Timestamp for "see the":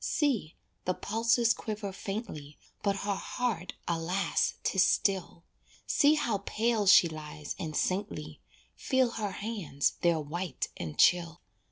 0.03-0.95